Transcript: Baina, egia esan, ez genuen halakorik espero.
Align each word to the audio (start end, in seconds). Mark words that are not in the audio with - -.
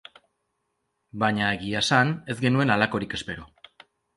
Baina, 1.25 1.51
egia 1.59 1.83
esan, 1.87 2.15
ez 2.35 2.39
genuen 2.47 2.77
halakorik 2.77 3.17
espero. 3.19 3.47